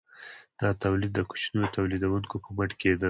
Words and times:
دا 0.59 0.69
تولید 0.83 1.11
د 1.15 1.19
کوچنیو 1.29 1.73
تولیدونکو 1.75 2.35
په 2.43 2.49
مټ 2.57 2.71
کیده. 2.79 2.99